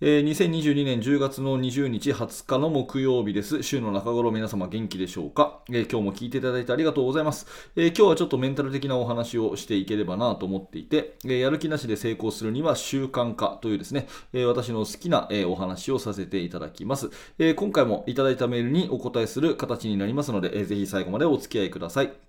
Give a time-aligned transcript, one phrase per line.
[0.00, 3.64] えー、2022年10月の20日20日の木曜日です。
[3.64, 22.27] 週の中頃皆様元気でしょうか、えー、今日も聞いていただいてありがとうございます、えー、今日はちょっとメンタル的なお話をしていければなと思っていて、えやる気なしで成功するには習慣化というですね、え私の好きな、えお話をさせていただきます、え今回もいただいたメールにお答えする形になりますので、えー、ぜひ最後までお付き合いください。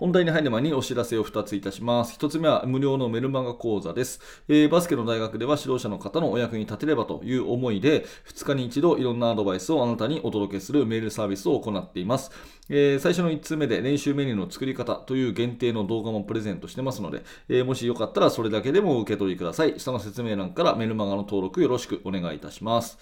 [0.00, 2.16] 本題に入る前にお知らせを2ついたします。
[2.18, 4.18] 1つ目は無料のメルマガ講座です。
[4.48, 12.30] えー、バスケの大学では指導者の方のお役に立てればという思いで、2日に一度いろんなアドバイスをあなたにお届けするメールサービスを行っています。
[12.70, 19.78] えー、最初の1つ目で練習メニューの作り方という限定の動画もプレゼントしてますので、えー、もしよかったらそれだけでも受け取りください。
[19.78, 22.96] 下の説明欄からメルマガの登録よろしくお願いいたします。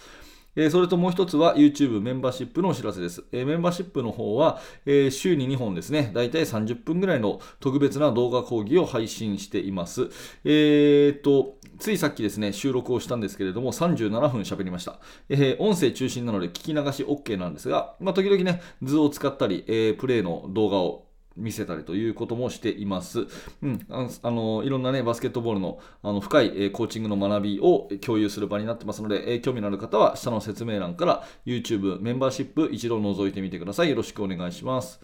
[0.56, 3.24] えそれともう一つは YouTube メンバーシップのお知らせです。
[3.32, 10.10] えメンバーシップの方は、え週に2本ですね、だいたい30分ぐらいの特別な動画講義を配信しています。
[10.44, 14.98] えー、と、ついさっきですね、収録をしたんですけれども、37分喋りました。
[15.28, 21.08] え、音声中心なので聞き流し OK なんですが、まあ、時々ね、図を使ったり、え、プレイの動画を
[21.39, 23.27] 見せたりということもしています。
[23.62, 33.91] うん、あのいろんなね、バスケットボールのあの深い、え、コーチングの学びを共有する場になってますので、え、興味のある方は下の説明欄から YouTube メンバーシップ一度覗いてみてください。
[33.91, 35.00] よろしくお願いします。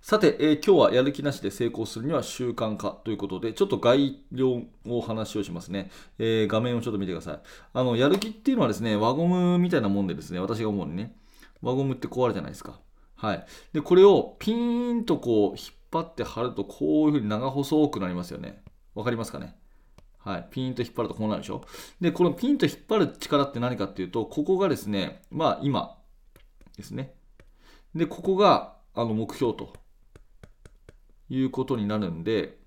[0.00, 7.40] さて、えー、今日はやる気なしで成功するには習慣化ということで、ちょっと概要を話をしますね、えー、画面をちょっと見てください。
[7.72, 11.14] あの、やる気っていうのはですね、輪ゴムみたいなもんでですね、私が思うにね、
[11.60, 12.80] 輪ゴムって壊れじゃないですか？
[13.22, 13.46] はい。
[13.72, 18.64] で、これをピーンとこう引っ張って貼るとこういうふうに長細くなりますよね。
[18.96, 19.54] わかりますかね？
[20.18, 20.48] はい。
[20.50, 21.62] ピーンと引っ張るとこうなるでしょ？
[22.00, 25.96] で、このピンと引っ張る力って何かっていうと、ここがですね、まあ今
[26.76, 27.14] ですね。
[27.94, 29.72] で、ここがあの目標と
[31.28, 32.58] いうことになるんで、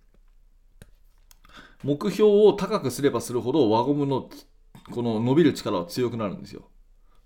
[1.83, 4.29] 目標を高くすればするほど輪ゴムの
[4.91, 6.69] この伸びる力は強くなるんですよ。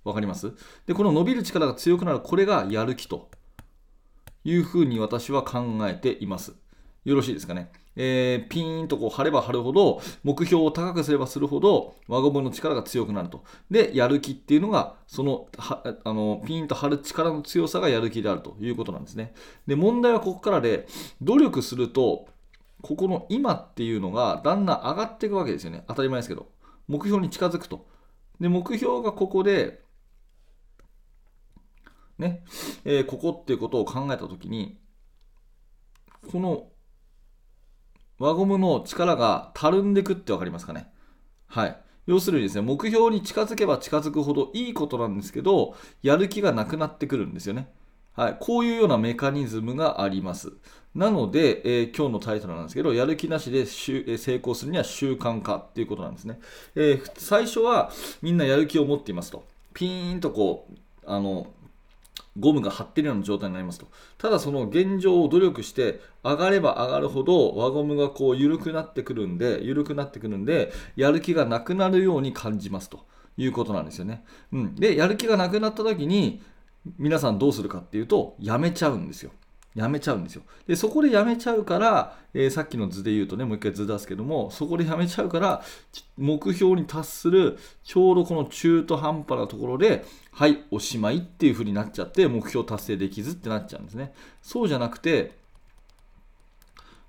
[0.10, 0.52] わかります？
[0.86, 3.30] で、この伸びる力が強くなる、これがやる気と
[4.44, 6.54] いうふうに私は考えています。
[7.06, 7.72] よろしいですかね？
[7.96, 13.44] えー、ピーンとこう張れば張るほど、目標を高くすればするほど、輪ゴムの力が強くなると。
[13.70, 19.34] で、やる気っていうのが、その、はあのピーンと張る力の強さがやる気であるということなんですね。
[19.68, 20.88] で、問題はここからで、
[21.22, 22.28] 努力すると、
[22.82, 25.84] ここの今っていうのがだんだん上がっていくわけですよね。
[25.88, 26.48] 当たり前ですけど。
[26.88, 27.86] 目標に近づくと。
[28.40, 29.82] で、目標がここで、
[32.20, 32.44] ね、
[32.86, 34.78] えー、ここっていうことを考えたときに、
[36.32, 36.68] この
[38.20, 40.92] 輪ゴムの力がたるんでくって分かりますかね？
[41.48, 41.82] はい。
[42.06, 47.72] 要するにですね、目標に近づけば近づくほどいいことなんですけど、やる気がなくなってくるんですよね。
[48.14, 48.38] はい。
[48.40, 50.52] こういうようなメカニズムがあります。
[50.94, 56.40] なので、えー、今日のタイトルなんですけど、やる気なしで成功するには習慣化っていうことなんですね。
[56.76, 57.92] えー、最初は
[58.22, 59.48] みんなやる気を持っていますと。
[59.74, 60.76] ピーンとこう、
[61.06, 61.48] あの、
[62.40, 63.88] ゴムが張ってるような状態になりますと。
[64.18, 73.06] ただその現状を努力して上がれば上がるほど輪ゴムがこう緩くなってくるんで、緩くなってくるんで、やる気がなくなるように感じますと
[73.38, 74.24] いうことなんですよね。
[74.52, 74.76] うん。
[74.76, 76.42] で、やる気がなくなった時に
[76.98, 79.32] 皆さんどうするかっていうと、やめちゃうんですよ。
[79.76, 80.44] やめちゃうんですよ。
[80.68, 85.64] で、そこでやめちゃうから、えー、さっきの図で言うとね、もう一回図出すけども、そこでやめちゃうから、
[86.18, 94.14] 目標に達する、ちょうどこの中途半端なところで、はい、おしまいっていう風になっちゃって、目標達成できずってなっちゃうんですね。
[94.42, 95.38] そうじゃなくて、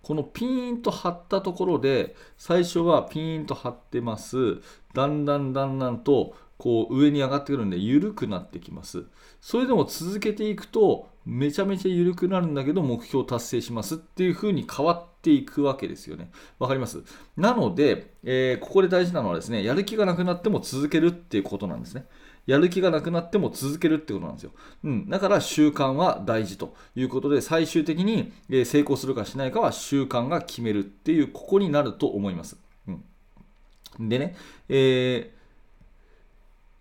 [0.03, 4.61] このピーンと張ったところで、最初はピーンと張ってます。
[4.95, 9.05] だんだんだんだんと、こう上に上がってくるんで緩くなってきます。
[9.41, 16.31] それでも続けていくとめちゃめちゃ緩くなるんだけど目標達成しますっていう風に変わっていくわけですよね。
[16.59, 17.03] わかります？
[17.37, 22.07] なので、えー、ここで大事なのはですね、やる気がなくなっても続けるっていうことなんですね。
[22.47, 24.53] やる気がなくなっても続けるってことなんですよ。
[24.83, 25.11] うん。
[25.11, 28.33] だから習慣は大事ということで、最終的に
[28.65, 32.57] 成功するかしないかは習慣が決めるっていう、ここになると思います。
[32.89, 34.09] うん。
[34.09, 34.37] でね、
[34.69, 35.41] えー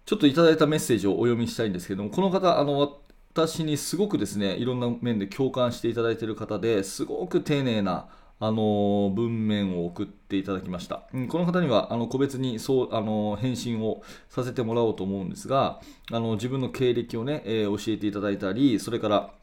[0.06, 2.97] ちょっといただいたメッセージをお読みしたいんですけども、この方、あの
[3.31, 8.07] 私にすごくですね、いろんな面で共感していただいている方ですごく丁寧な
[8.41, 11.03] あの文面を送っていただきました。
[11.13, 15.81] うん、この方にはあの個別にそうあの返信をさせてもらおうと思うんですが、
[16.11, 19.33] あの自分の経歴をね、えー、教えていただいたり、それから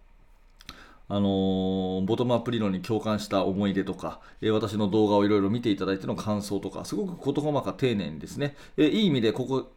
[1.08, 9.70] あの、ボトムアップ理論に共感した思い出とか、えー、私の動画をいろいろ見ていただいての感想とか、すごく事細か丁寧にですね、えー、いい意味でここ、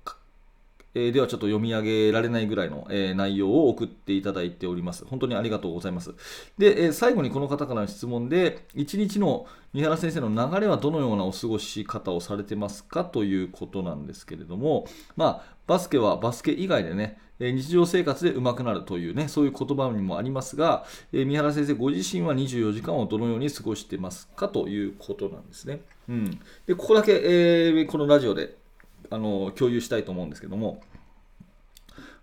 [0.94, 5.06] えではちょっと読み上げられないぐらいの、え内容を送っていただいております。
[5.06, 6.13] 本当にありがとうございます。
[6.57, 25.81] で、え最後にこの方からの質問で、1日の三原先生の流れはどのようなお過ごし方をされてますかということなんですけれども、まあ、バスケはバスケ以外でね、日常生活で上手くなるというね、そういう言葉にもありますが、え三原先生ご自身は24時間をどのように過ごしてますかということなんですね。
[26.09, 28.57] うん、でここだけ、えー、このラジオで
[29.09, 30.81] あの共有したいと思うんですけども、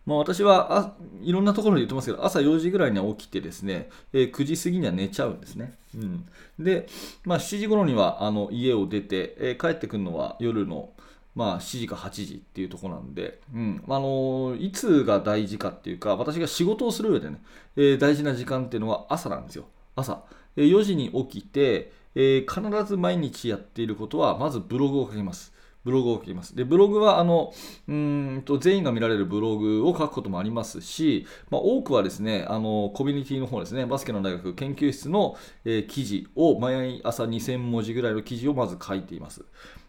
[0.06, 0.92] まあ、私はあ
[1.22, 5.74] いろんなところで言ってますけど朝4時ぐらいには起きてですね、えー、9時過ぎには寝ちゃうんですね。
[5.96, 6.26] うん、
[6.58, 6.86] で、
[7.24, 10.90] まあ、7時頃にはあの家を出て、えー、帰ってくるのは夜の
[11.36, 17.42] まあ、7時か8時っていうところなんで、うんあのいつが大事かっていうか、私が仕事をする上でね、
[17.76, 19.66] えー、大事な時間っていうのは朝なんですよ。
[19.94, 20.22] 朝。
[20.56, 25.52] え、4時に起きて、え、必ず毎日やっていることは、まずブログを書きます。
[25.86, 26.56] ブログを書きます。
[26.56, 27.54] で、ブログは、あの、
[27.86, 39.44] うんと、全員が見られるブログを書くこともありますし、まあ、多くはですね、あの、コミュニティの方ですね、バスケの大学研究室の、えー、記事を、毎朝2000文字ぐらいの記事をまず書いています。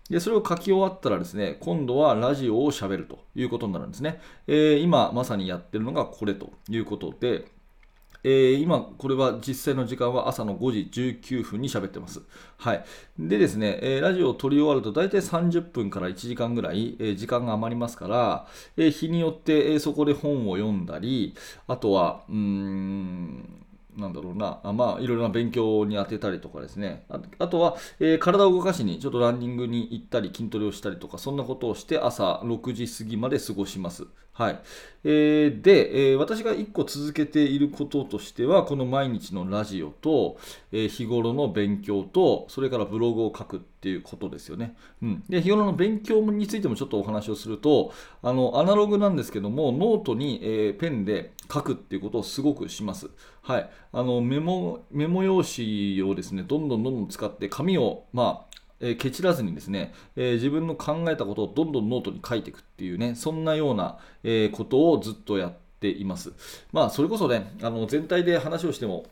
[0.07, 4.21] で、それを書き終わったらですね、今度はラジオを喋るということになるんですね。
[4.45, 7.45] えー、今まさにやってるのがこれということで、
[8.23, 12.21] えー、今、これは実際の時間は朝の5時19分に喋ってます。
[12.57, 12.85] はい。
[13.19, 18.47] でですね、えー、ラジオを撮り終わると大体30分から1時間ぐらい、えー、時間が余りますから、
[18.77, 21.35] え日によって、えそこで本を読んだり、
[21.67, 23.63] あとは、うーん、
[23.97, 27.05] なんだろうな、あまあ、いろいろな勉強に当てたりとかですね、
[27.39, 34.05] あとは、えー、体を動かしにちょっとランニングに行ったり、筋トレをしたりとか、そんなことをして朝6時過ぎまで過ごします。
[34.37, 34.59] はい。
[35.03, 40.37] えー、で、えー、私が1個続けていることとしては、この毎日のラジオと、
[40.71, 44.75] えー、日頃の勉強と、それからブログを書くっていうことですよね。
[45.01, 47.91] うん、で日頃の勉強についてもちょっとお話をすると、
[48.21, 53.09] あのアナログなんですけども、ノートに、えペンで書くっていうことをすごくします。
[53.41, 53.69] はい。
[53.91, 58.46] あのメモメモ用紙をですね、どんどんどんどん使って、紙を、まあ、
[58.79, 66.33] えー、ケチらずにですね、えー、自分の考えたことをどんどんノートに書いていくっていうね、そんなような、えー、ことをずっとやっています。
[66.71, 69.05] まあ、それこそね、あの全体で話をしても、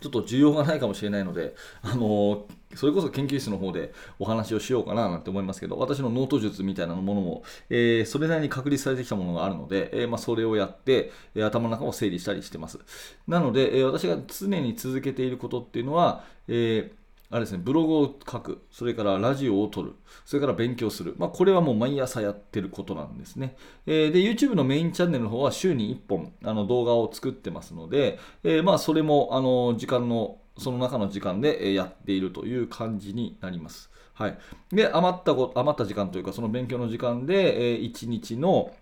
[0.00, 12.78] ちょっと需要がないかもしれないので、あのそれこそ研究室の方でお話をしようかななんて思いますけど、私のノート術みたいなものも、えー、それなりに確立されてきたものがあるので、えー、まあ、それをやって、えー、頭の中を整理したりしてます。
[13.26, 19.94] なので、え私が常に続けていることっていうのは、えーあれですね、ブログを書く、それからラジオを撮る、
[20.24, 21.14] それから勉強する。
[21.18, 23.56] まあ、これはもう毎朝やってることなんですね。
[23.86, 33.90] えー、で、YouTube のメインチャンネルの方は週に1本あの動画を作ってますので、えー、まあ、それもあの時間の、その中の時間でやっているという感じになります。
[34.14, 34.38] はい。
[34.70, 38.72] で、余った余った時間というか、その勉強の時間で、えー、1日の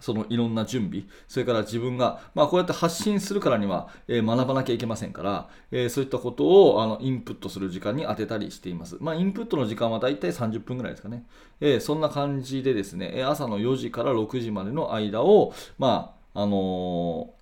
[0.00, 8.96] そのいろんな準備、それから自分が、まあ、こうやって発信するからには、えー、学ばなきゃいけませんから、えー、そういったことをあのインプットする時間に当てたりしています。
[9.00, 11.24] まあ、インプットの時間はだいたい30分ぐらいですかね。
[11.60, 17.34] えー、そんな感じでですね、朝の4時から6時までの間を、まあ、あの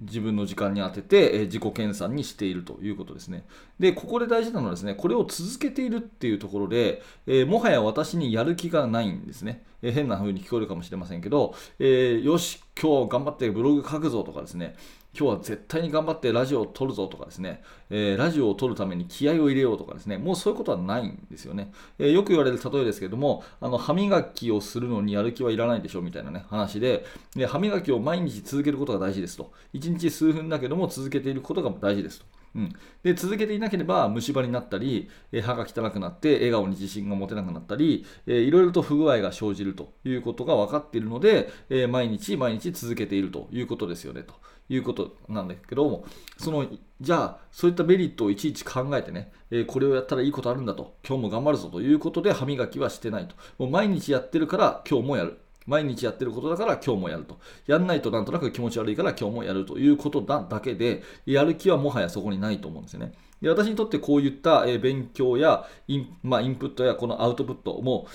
[0.00, 3.44] 自分の時間に当てて、え自己研鑽にしているということですね。
[3.78, 9.64] で、ここで大事なのはですね、これを続けているっていうところで、えー、もはや私にやる気がないんですね。
[9.82, 14.76] えー、変な風に聞こえるかもしれませんけど、えー、よし、今日頑張ってブログ書くぞとかですね、
[15.18, 21.72] 今日は絶対に頑張ってラジオを撮るぞとかですね、えー、ラジオを撮るために気合を入れようとかですね、もうそういうことはないんですよね。
[21.98, 29.52] えー、よく言われる例えですけども、あの歯磨きをするのにやる気はいらないでしょみたいなね、話でで、歯磨きを毎日続けることが大事ですと。
[29.72, 32.26] 1日数分だけども続けていることが大事ですと。
[32.56, 32.72] うん、
[33.02, 44.34] で続けていなければ虫歯になったり、え歯が汚くなって笑顔に自信が持てなくなったり、えー、いろいろと不具合が生じるということが分かっているので、えー、毎日毎日続けているということですよねと
[44.70, 46.06] いうことなんだけども
[46.38, 46.66] その
[47.00, 53.34] じゃあそういったメリットをいちいち考えてね、え、これをやったらいいことあるんだと今日も頑張るぞということで歯磨きはしてないと。
[53.58, 55.38] もう毎日やってるから今日もやる。
[55.66, 57.38] 毎日やってることだから今日もやると。
[57.66, 63.12] やんないとなんとなく気持ち悪いから今日もやるということだだけで、やる気はもはやそこにないと思うんですよね。
[63.42, 68.06] で私にとってこういった、勉強やイン,、まあ、インプットやこのアウトプットも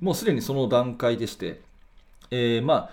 [0.00, 1.60] もうすでにその段階でして、
[2.30, 2.90] えー、まあ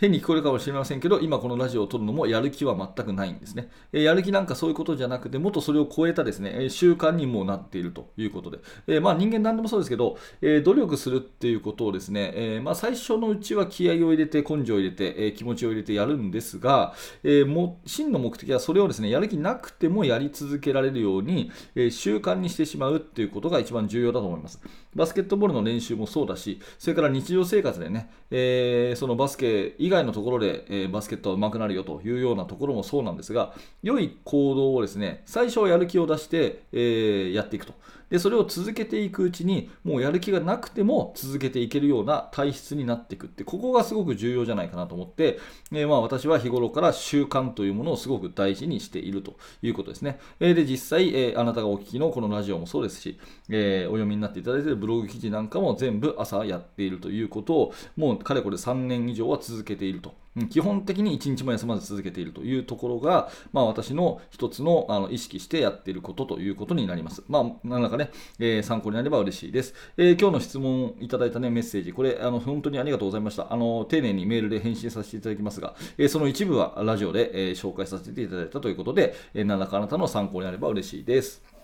[0.00, 3.68] 変に聞こえるかもしれませんけど、今このラジオを撮るのもやる気は全くないんですね。
[3.92, 24.62] え、やる気なんかそういうことじゃなくて、もっとそれを超えたですね、え、習慣にもなっているということで、え、まあ人間何でもそうですけど、え努力するっていうことをですね、えまあ最初のうちは気合を入れて、根性を入れて、え気持ちを入れてやるんですが、えも真の目的はそれをですね、やる気なくてもやり続けられるように、え習慣にしてしまうっていうことが一番重要だと思います。
[24.94, 37.74] バスケットボールの練習もそうだし、それから日常生活でね、えそのバスケ以外のところで、えバスケットは上手くなるよというようなところもそうなんですが、良い行動をですね、最初はやる気を出して、えー、やっていくと。
[38.10, 45.38] で、それを続けていくうちに、もうやる気がなくても続けていけるような体質になっていくって、ここがすごく重要じゃないかなと思って、
[45.72, 50.18] えー、まあ私は日頃から習慣というものをすごく大事にしているということですね。
[50.40, 60.14] えー、で、実際、え、あなたがお聞きのこのラジオもそうですし、えお読みになっていただいているブログ記事なんかも全部朝やっているということを、もうかれこれ3年以上は続けていると。
[60.48, 67.24] 基本的に1日も休まず続けているというところが、まあ、私の一つのあの意識してやっていることということになります。
[67.28, 69.74] まあ、何らかね、えー、参考になれば嬉しいです。
[69.96, 73.52] えー、今日の質問いただいた、ね、メッセージ、これあの本当にありがとうございました。
[73.52, 81.59] あの丁寧にメールで返信させていただきますが、えー、その一部はラジオで、え紹介させていただいたということで、え何らかあなたの参考になれば嬉しいです。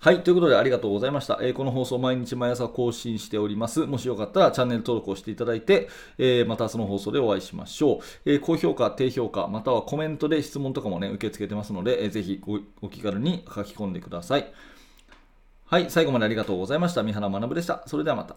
[0.00, 0.22] はい。
[0.22, 1.40] ということでありがとうございました。
[1.42, 3.80] えー、この放送毎日毎朝更新しております。
[3.84, 5.88] もしよかったらチャンネル登録をしていただいて、
[6.18, 7.98] えー、またその放送でお会いしましょう。
[8.24, 12.40] えー、高評価、低評価、またはコメントで質問とかもね、受け付けてますので、えー、ぜひ
[12.80, 14.52] お気軽に書き込んでください。
[15.66, 15.90] はい。
[15.90, 17.02] 最後までありがとうございました。
[17.02, 17.82] 三原学でした。
[17.86, 18.36] それではまた。